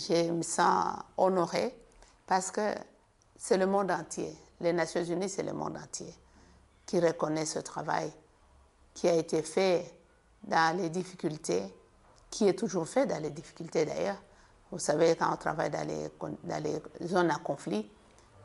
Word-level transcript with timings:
Je 0.00 0.30
me 0.30 0.42
sens 0.42 0.96
honorée 1.18 1.76
parce 2.26 2.50
que 2.50 2.74
c'est 3.36 3.58
le 3.58 3.66
monde 3.66 3.90
entier. 3.90 4.34
Les 4.60 4.72
Nations 4.72 5.04
Unies, 5.04 5.28
c'est 5.28 5.42
le 5.42 5.52
monde 5.52 5.76
entier 5.76 6.14
qui 6.86 6.98
reconnaît 7.00 7.44
ce 7.44 7.58
travail 7.58 8.10
qui 8.94 9.08
a 9.08 9.14
été 9.14 9.42
fait 9.42 9.94
dans 10.42 10.76
les 10.76 10.88
difficultés, 10.88 11.62
qui 12.30 12.48
est 12.48 12.58
toujours 12.58 12.88
fait 12.88 13.06
dans 13.06 13.22
les 13.22 13.30
difficultés 13.30 13.84
d'ailleurs. 13.84 14.20
Vous 14.72 14.78
savez, 14.78 15.14
quand 15.16 15.32
on 15.32 15.36
travaille 15.36 15.70
dans 15.70 15.86
les, 15.86 16.80
zones 17.06 17.30
à 17.30 17.36
conflit, 17.36 17.90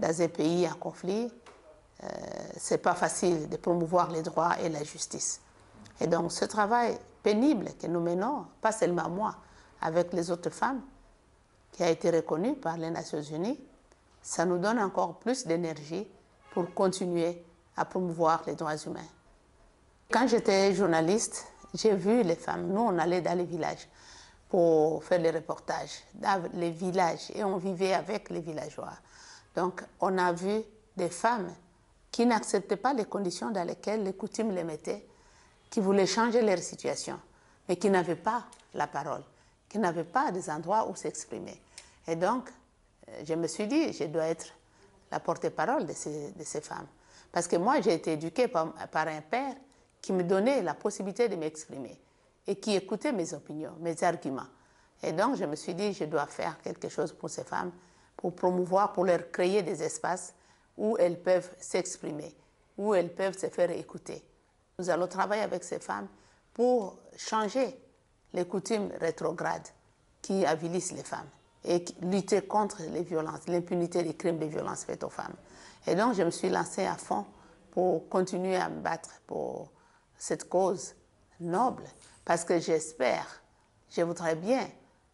dans 0.00 0.20
un 0.20 0.28
pays 0.28 0.68
en 0.68 0.74
conflit, 0.74 1.32
euh, 2.02 2.08
c'est 2.58 2.78
pas 2.78 2.94
facile 2.94 3.48
de 3.48 3.56
promouvoir 3.56 4.10
les 4.10 4.22
droits 4.22 4.58
et 4.60 4.68
la 4.68 4.82
justice. 4.82 5.40
Et 6.00 6.08
donc, 6.08 6.32
ce 6.32 6.44
travail 6.44 6.98
pénible 7.22 7.70
que 7.80 7.86
nous 7.86 8.00
menons, 8.00 8.46
pas 8.60 8.72
seulement 8.72 9.08
moi, 9.08 9.36
avec 9.80 10.12
les 10.12 10.30
autres 10.30 10.50
femmes, 10.50 10.82
qui 11.76 11.82
a 11.82 11.90
été 11.90 12.10
reconnu 12.10 12.54
par 12.54 12.78
les 12.78 12.90
Nations 12.90 13.22
Unies, 13.22 13.60
ça 14.22 14.44
nous 14.44 14.58
donne 14.58 14.78
encore 14.78 15.18
plus 15.18 15.46
d'énergie 15.46 16.06
pour 16.52 16.72
continuer 16.72 17.44
à 17.76 17.84
promouvoir 17.84 18.42
les 18.46 18.54
droits 18.54 18.76
humains. 18.76 19.00
Quand 20.10 20.26
j'étais 20.26 20.74
journaliste, 20.74 21.46
j'ai 21.74 21.94
vu 21.94 22.22
les 22.22 22.36
femmes. 22.36 22.68
Nous, 22.68 22.80
on 22.80 22.98
allait 22.98 23.20
dans 23.20 23.36
les 23.36 23.44
villages 23.44 23.86
pour 24.48 25.04
faire 25.04 25.20
les 25.20 25.30
reportages, 25.30 26.02
dans 26.14 26.42
les 26.54 26.70
villages, 26.70 27.30
et 27.34 27.44
on 27.44 27.58
vivait 27.58 27.92
avec 27.92 28.30
les 28.30 28.40
villageois. 28.40 28.92
Donc, 29.54 29.82
on 30.00 30.16
a 30.16 30.32
vu 30.32 30.62
des 30.96 31.10
femmes 31.10 31.52
qui 32.10 32.24
n'acceptaient 32.24 32.76
pas 32.76 32.94
les 32.94 33.04
conditions 33.04 33.50
dans 33.50 33.64
lesquelles 33.64 34.02
les 34.02 34.14
coutumes 34.14 34.52
les 34.52 34.64
mettaient, 34.64 35.06
qui 35.68 35.80
voulaient 35.80 36.06
changer 36.06 36.40
leur 36.40 36.58
situation, 36.58 37.20
mais 37.68 37.76
qui 37.76 37.90
n'avaient 37.90 38.16
pas 38.16 38.44
la 38.72 38.86
parole, 38.86 39.22
qui 39.68 39.78
n'avaient 39.78 40.04
pas 40.04 40.30
des 40.30 40.48
endroits 40.48 40.88
où 40.88 40.94
s'exprimer. 40.94 41.60
Et 42.06 42.16
donc, 42.16 42.50
euh, 43.08 43.22
je 43.24 43.34
me 43.34 43.46
suis 43.46 43.66
dit, 43.66 43.92
je 43.92 44.04
dois 44.04 44.26
être 44.26 44.46
la 45.10 45.20
porte-parole 45.20 45.86
de 45.86 45.92
ces, 45.92 46.60
femmes. 46.60 46.86
Parce 47.32 47.46
que 47.48 47.56
moi, 47.56 47.80
j'ai 47.80 47.94
été 47.94 48.12
éduquée 48.12 48.48
par 48.48 48.72
un 48.94 49.20
père 49.22 49.54
qui 50.00 50.12
me 50.12 50.22
donnait 50.22 50.62
la 50.62 50.74
possibilité 50.74 51.28
de 51.28 51.36
m'exprimer 51.36 52.00
et 52.46 52.56
qui 52.56 52.74
écoutait 52.76 53.12
mes 53.12 53.34
opinions, 53.34 53.74
mes 53.80 54.02
arguments. 54.02 54.46
Et 55.02 55.12
donc, 55.12 55.36
je 55.36 55.44
me 55.44 55.56
suis 55.56 55.74
dit, 55.74 55.92
je 55.92 56.04
dois 56.04 56.26
faire 56.26 56.60
quelque 56.62 56.88
chose 56.88 57.12
pour 57.12 57.28
ces 57.28 57.44
femmes, 57.44 57.72
pour 58.16 58.34
promouvoir, 58.34 58.92
pour 58.92 59.04
leur 59.04 59.30
créer 59.30 59.62
des 59.62 59.82
espaces 59.82 60.34
où 60.76 60.96
elles 60.98 61.20
peuvent 61.20 61.50
s'exprimer, 61.58 62.34
où 62.78 62.94
elles 62.94 63.12
peuvent 63.14 63.36
se 63.36 63.48
faire 63.48 63.70
écouter. 63.70 64.24
Nous 64.78 64.90
allons 64.90 65.06
travailler 65.06 65.42
avec 65.42 65.64
ces 65.64 65.80
femmes 65.80 66.08
pour 66.54 66.98
changer 67.16 67.78
les 68.32 68.46
coutumes 68.46 68.90
rétrogrades 69.00 69.68
qui 70.22 70.44
avilissent 70.44 70.92
les 70.92 71.04
femmes 71.04 71.28
et 71.66 71.84
lutter 72.02 72.42
contre 72.42 72.82
les 72.82 73.02
violences, 73.02 73.48
l'impunité 73.48 74.02
des 74.02 74.14
crimes 74.14 74.38
de 74.38 74.46
violence 74.46 74.84
faites 74.84 75.02
aux 75.04 75.10
femmes. 75.10 75.34
Et 75.86 75.94
donc, 75.94 76.14
je 76.14 76.22
me 76.22 76.30
suis 76.30 76.48
lancée 76.48 76.86
à 76.86 76.94
fond 76.94 77.26
pour 77.72 78.08
continuer 78.08 78.56
à 78.56 78.68
me 78.68 78.80
battre 78.80 79.10
pour 79.26 79.70
cette 80.16 80.48
cause 80.48 80.94
noble, 81.40 81.84
parce 82.24 82.44
que 82.44 82.58
j'espère, 82.58 83.42
je 83.90 84.02
voudrais 84.02 84.36
bien 84.36 84.66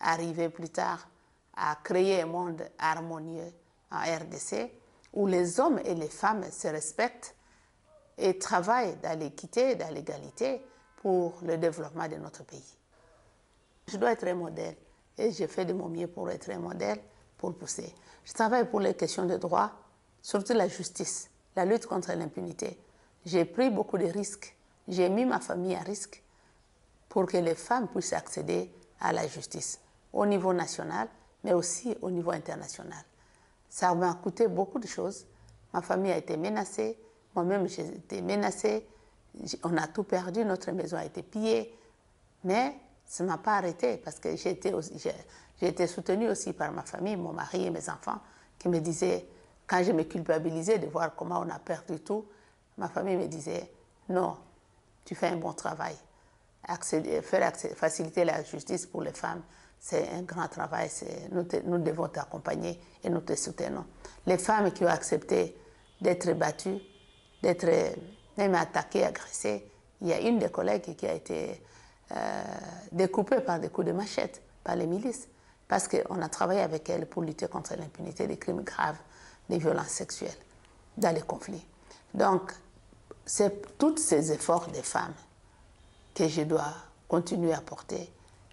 arriver 0.00 0.48
plus 0.48 0.70
tard 0.70 1.08
à 1.56 1.76
créer 1.82 2.22
un 2.22 2.26
monde 2.26 2.62
harmonieux 2.78 3.52
en 3.90 3.98
RDC, 3.98 4.70
où 5.12 5.26
les 5.26 5.60
hommes 5.60 5.80
et 5.84 5.94
les 5.94 6.08
femmes 6.08 6.44
se 6.50 6.68
respectent 6.68 7.34
et 8.18 8.38
travaillent 8.38 8.96
dans 9.02 9.18
l'équité, 9.18 9.74
dans 9.74 9.92
l'égalité 9.92 10.64
pour 10.96 11.38
le 11.42 11.58
développement 11.58 12.08
de 12.08 12.16
notre 12.16 12.44
pays. 12.44 12.76
Je 13.88 13.96
dois 13.96 14.12
être 14.12 14.26
un 14.26 14.34
modèle 14.34 14.76
et 15.18 15.30
je 15.32 15.46
fais 15.46 15.64
de 15.64 15.72
mon 15.72 15.88
mieux 15.88 16.06
pour 16.06 16.30
être 16.30 16.50
un 16.50 16.58
modèle, 16.58 16.98
pour 17.38 17.54
pousser. 17.54 17.94
Je 18.24 18.32
travaille 18.32 18.68
pour 18.68 18.80
les 18.80 18.94
questions 18.94 19.26
de 19.26 19.36
droit, 19.36 19.72
surtout 20.22 20.52
la 20.52 20.68
justice, 20.68 21.30
la 21.54 21.64
lutte 21.64 21.86
contre 21.86 22.12
l'impunité. 22.12 22.78
J'ai 23.24 23.44
pris 23.44 23.70
beaucoup 23.70 23.98
de 23.98 24.06
risques 24.06 24.56
j'ai 24.88 25.08
mis 25.08 25.24
ma 25.24 25.40
famille 25.40 25.74
à 25.74 25.80
risque 25.80 26.22
pour 27.08 27.26
que 27.26 27.36
les 27.36 27.54
femmes 27.54 27.88
puissent 27.88 28.12
accéder 28.12 28.70
à 29.00 29.12
la 29.12 29.26
justice 29.26 29.80
au 30.12 30.24
niveau 30.26 30.52
national, 30.52 31.08
mais 31.44 31.52
aussi 31.52 31.96
au 32.02 32.10
niveau 32.10 32.30
international. 32.30 33.02
Ça 33.68 33.94
m'a 33.94 34.14
coûté 34.14 34.48
beaucoup 34.48 34.78
de 34.78 34.86
choses. 34.86 35.26
Ma 35.72 35.82
famille 35.82 36.12
a 36.12 36.16
été 36.16 36.36
menacée, 36.36 36.98
moi-même 37.34 37.68
j'ai 37.68 37.86
été 37.86 38.22
menacée, 38.22 38.86
on 39.64 39.76
a 39.76 39.86
tout 39.88 40.04
perdu, 40.04 40.44
notre 40.44 40.70
maison 40.72 40.96
a 40.96 41.04
été 41.04 41.22
pillée, 41.22 41.74
mais 42.44 42.74
ça 43.06 43.24
ne 43.24 43.28
m'a 43.28 43.38
pas 43.38 43.56
arrêté 43.56 43.96
parce 43.98 44.18
que 44.18 44.36
j'ai 44.36 44.50
été, 44.50 45.86
soutenue 45.86 46.28
aussi 46.28 46.52
par 46.52 46.72
ma 46.72 46.82
famille, 46.82 47.16
mon 47.16 47.32
mari 47.32 47.66
et 47.66 47.70
mes 47.70 47.88
enfants, 47.88 48.20
qui 48.58 48.68
me 48.68 48.80
disaient, 48.80 49.26
quand 49.66 49.82
je 49.82 49.92
me 49.92 50.02
culpabilisais 50.02 50.78
de 50.78 50.86
voir 50.86 51.14
comment 51.14 51.40
on 51.40 51.48
a 51.50 51.58
perdu 51.58 52.00
tout, 52.00 52.26
ma 52.78 52.88
famille 52.88 53.16
me 53.16 53.26
disait, 53.26 53.70
non, 54.08 54.36
tu 55.04 55.14
fais 55.14 55.28
un 55.28 55.36
bon 55.36 55.52
travail. 55.52 55.96
Faire 57.22 57.52
faciliter 57.76 58.24
la 58.24 58.42
justice 58.42 58.86
pour 58.86 59.02
les 59.02 59.12
femmes, 59.12 59.42
c'est 59.78 60.08
un 60.10 60.22
grand 60.22 60.48
travail. 60.48 60.90
Nous 61.30 61.78
devons 61.78 62.08
t'accompagner 62.08 62.80
et 63.04 63.08
nous 63.08 63.20
te 63.20 63.36
soutenons. 63.36 63.84
Les 64.26 64.38
femmes 64.38 64.72
qui 64.72 64.84
ont 64.84 64.88
accepté 64.88 65.56
d'être 66.00 66.32
battues, 66.32 66.80
d'être 67.42 67.68
même 68.36 68.54
attaquées, 68.56 69.04
agressées, 69.04 69.70
il 70.00 70.08
y 70.08 70.12
a 70.12 70.20
une 70.20 70.38
des 70.38 70.50
collègues 70.50 70.94
qui 70.96 71.06
a 71.06 71.14
été 71.14 71.62
euh, 72.12 72.42
découpée 72.92 73.40
par 73.40 73.58
des 73.58 73.68
coups 73.68 73.88
de 73.88 73.92
machette 73.92 74.42
par 74.62 74.76
les 74.76 74.86
milices 74.86 75.28
parce 75.68 75.88
qu'on 75.88 76.22
a 76.22 76.28
travaillé 76.28 76.60
avec 76.60 76.88
elle 76.90 77.06
pour 77.06 77.22
lutter 77.22 77.48
contre 77.48 77.74
l'impunité 77.76 78.26
des 78.26 78.36
crimes 78.36 78.62
graves, 78.62 78.98
des 79.48 79.58
violences 79.58 79.88
sexuelles 79.88 80.38
dans 80.96 81.14
les 81.14 81.22
conflits. 81.22 81.66
Donc, 82.14 82.52
c'est 83.24 83.76
tous 83.76 83.96
ces 83.96 84.30
efforts 84.32 84.68
des 84.68 84.82
femmes 84.82 85.14
que 86.14 86.28
je 86.28 86.42
dois 86.42 86.72
continuer 87.08 87.52
à 87.52 87.60
porter 87.60 88.10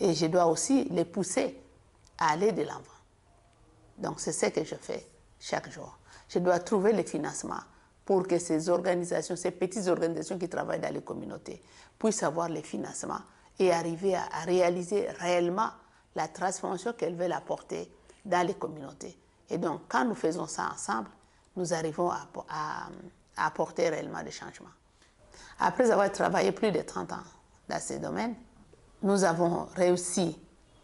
et 0.00 0.14
je 0.14 0.26
dois 0.26 0.46
aussi 0.46 0.84
les 0.90 1.04
pousser 1.04 1.58
à 2.18 2.32
aller 2.32 2.52
de 2.52 2.62
l'avant. 2.62 2.82
Donc 3.98 4.20
c'est 4.20 4.32
ce 4.32 4.46
que 4.46 4.64
je 4.64 4.74
fais 4.74 5.06
chaque 5.40 5.70
jour. 5.70 5.98
Je 6.28 6.38
dois 6.38 6.58
trouver 6.58 6.92
le 6.92 7.02
financement 7.02 7.60
pour 8.06 8.26
que 8.26 8.38
ces 8.38 8.68
organisations, 8.68 9.34
ces 9.34 9.50
petites 9.50 9.88
organisations 9.88 10.38
qui 10.38 10.48
travaillent 10.48 10.80
dans 10.80 10.94
les 10.94 11.02
communautés 11.02 11.60
puissent 11.98 12.22
avoir 12.22 12.48
les 12.48 12.62
financements 12.62 13.20
et 13.58 13.72
arriver 13.72 14.14
à, 14.14 14.44
réaliser 14.44 15.08
réellement 15.18 15.70
la 16.14 16.28
transformation 16.28 16.92
qu'elles 16.92 17.16
veulent 17.16 17.32
apporter 17.32 17.90
dans 18.24 18.46
les 18.46 18.54
communautés. 18.54 19.18
Et 19.50 19.58
donc 19.58 19.82
quand 19.88 20.04
nous 20.04 20.14
faisons 20.14 20.46
ça 20.46 20.70
ensemble, 20.72 21.08
nous 21.56 21.74
arrivons 21.74 22.10
à, 22.10 22.88
apporter 23.36 23.88
réellement 23.88 24.22
des 24.22 24.30
changements. 24.30 24.70
Après 25.58 25.90
avoir 25.90 26.10
travaillé 26.12 26.52
plus 26.52 26.70
de 26.70 26.80
30 26.80 27.12
ans 27.12 27.24
dans 27.68 27.80
ces 27.80 27.98
domaines, 27.98 28.34
nous 29.02 29.24
avons 29.24 29.66
réussi 29.74 30.38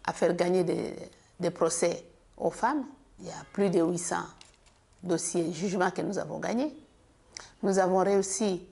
à 0.04 0.12
faire 0.12 0.34
gagner 0.34 0.64
des, 0.64 1.50
procès 1.50 2.04
aux 2.36 2.50
femmes. 2.50 2.84
Il 3.20 3.26
y 3.26 3.30
a 3.30 3.44
plus 3.52 3.70
de 3.70 3.80
800 3.80 4.16
dossiers, 5.02 5.52
jugements 5.52 5.90
que 5.90 6.02
nous 6.02 6.18
avons 6.18 6.38
gagnés. 6.40 6.74
Nous 7.62 7.78
avons 7.78 7.98
réussi 7.98 8.66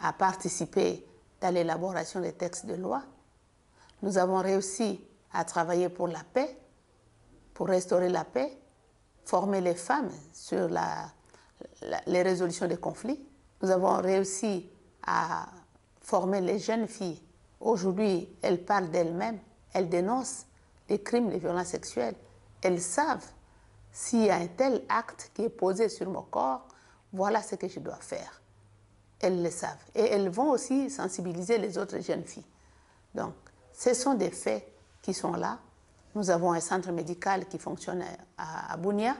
à 0.00 0.12
participer 0.12 1.06
dans 1.40 1.52
l'élaboration 1.52 2.20
des 2.20 2.32
textes 2.32 2.66
de 2.66 2.74
loi. 2.74 3.02
Nous 4.02 4.16
avons 4.18 4.38
réussi 4.38 5.04
à 5.32 5.44
travailler 5.44 5.88
pour 5.88 6.08
la 6.08 6.22
paix, 6.32 6.58
pour 7.54 7.68
restaurer 7.68 8.08
la 8.08 8.24
paix, 8.24 8.56
former 9.24 9.60
les 9.60 9.74
femmes 9.74 10.10
sur 10.32 10.68
la, 10.68 11.10
les 12.06 12.22
résolutions 12.22 12.66
des 12.66 12.78
conflits. 12.78 13.20
Nous 13.62 13.70
avons 13.70 14.00
réussi 14.00 14.68
à 15.06 15.46
former 16.00 16.40
les 16.40 16.58
jeunes 16.58 16.88
filles. 16.88 17.22
Aujourd'hui, 17.60 18.28
elles 18.40 18.64
parlent 18.64 18.90
d'elles-mêmes, 18.90 19.38
elles 19.74 19.88
dénoncent 19.88 20.46
les 20.88 21.00
crimes, 21.02 21.30
les 21.30 21.38
violences 21.38 21.68
sexuelles. 21.68 22.16
Elles 22.62 22.80
savent 22.80 23.26
s'il 23.92 24.24
y 24.24 24.30
a 24.30 24.36
un 24.36 24.46
tel 24.46 24.82
acte 24.88 25.30
qui 25.34 25.42
est 25.42 25.50
posé 25.50 25.88
sur 25.88 26.08
mon 26.08 26.22
corps, 26.22 26.66
voilà 27.12 27.42
ce 27.42 27.56
que 27.56 27.68
je 27.68 27.80
dois 27.80 27.96
faire. 27.96 28.40
Elles 29.20 29.42
le 29.42 29.50
savent. 29.50 29.84
Et 29.94 30.02
elles 30.02 30.28
vont 30.28 30.50
aussi 30.50 30.90
sensibiliser 30.90 31.58
les 31.58 31.76
autres 31.78 32.00
jeunes 32.00 32.24
filles. 32.24 32.46
Donc, 33.14 33.34
ce 33.72 33.94
sont 33.94 34.14
des 34.14 34.30
faits 34.30 34.66
qui 35.02 35.12
sont 35.12 35.32
là. 35.32 35.58
Nous 36.14 36.30
avons 36.30 36.52
un 36.52 36.60
centre 36.60 36.90
médical 36.92 37.46
qui 37.46 37.58
fonctionne 37.58 38.04
à 38.38 38.76
Bounia. 38.76 39.16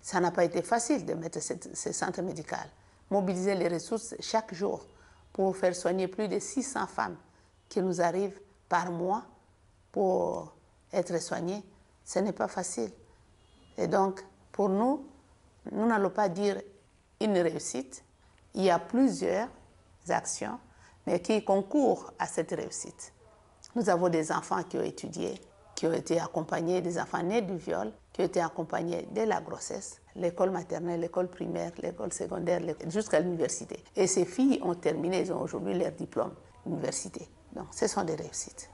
Ça 0.00 0.20
n'a 0.20 0.30
pas 0.30 0.44
été 0.44 0.62
facile 0.62 1.04
de 1.04 1.14
mettre 1.14 1.40
ce 1.40 1.92
centre 1.92 2.22
médical. 2.22 2.68
Mobiliser 3.10 3.54
les 3.54 3.68
ressources 3.68 4.14
chaque 4.20 4.54
jour 4.54 4.86
pour 5.32 5.56
faire 5.56 5.74
soigner 5.74 6.08
plus 6.08 6.28
de 6.28 6.38
600 6.38 6.86
femmes 6.86 7.16
qui 7.68 7.82
nous 7.82 8.00
arrivent 8.00 8.40
par 8.68 8.90
mois 8.90 9.24
pour 9.92 10.54
être 10.92 11.20
soignées, 11.20 11.62
ce 12.04 12.18
n'est 12.18 12.32
pas 12.32 12.48
facile. 12.48 12.90
Et 13.76 13.86
donc, 13.86 14.24
pour 14.52 14.68
nous, 14.68 15.06
nous 15.72 15.86
n'allons 15.86 16.10
pas 16.10 16.28
dire 16.28 16.60
une 17.20 17.38
réussite. 17.38 18.04
Il 18.54 18.64
y 18.64 18.70
a 18.70 18.78
plusieurs 18.78 19.48
actions, 20.08 20.58
mais 21.06 21.20
qui 21.20 21.44
concourent 21.44 22.12
à 22.18 22.26
cette 22.26 22.50
réussite. 22.50 23.12
Nous 23.74 23.88
avons 23.90 24.08
des 24.08 24.32
enfants 24.32 24.62
qui 24.62 24.78
ont 24.78 24.82
étudié 24.82 25.40
qui 25.76 25.86
ont 25.86 25.92
été 25.92 26.18
accompagnés, 26.18 26.80
des 26.80 26.98
enfants 26.98 27.22
nés 27.22 27.42
du 27.42 27.56
viol, 27.56 27.92
qui 28.12 28.22
ont 28.22 28.24
été 28.24 28.40
accompagnés 28.40 29.06
dès 29.12 29.26
la 29.26 29.40
grossesse, 29.40 30.00
l'école 30.16 30.50
maternelle, 30.50 31.00
l'école 31.00 31.28
primaire, 31.28 31.70
l'école 31.82 32.12
secondaire, 32.12 32.60
jusqu'à 32.88 33.20
l'université. 33.20 33.84
Et 33.94 34.06
ces 34.06 34.24
filles 34.24 34.58
ont 34.64 34.74
terminé, 34.74 35.20
elles 35.20 35.32
ont 35.32 35.40
aujourd'hui 35.40 35.74
leur 35.74 35.92
diplôme 35.92 36.32
université. 36.64 37.28
Donc, 37.54 37.66
ce 37.72 37.86
sont 37.86 38.02
des 38.02 38.14
réussites. 38.14 38.70